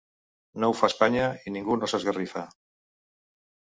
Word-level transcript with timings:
No 0.63 0.69
ho 0.69 0.73
fa 0.77 0.87
Espanya, 0.93 1.27
i 1.51 1.55
ningú 1.57 1.77
no 1.81 1.91
s’esgarrifa. 1.93 2.47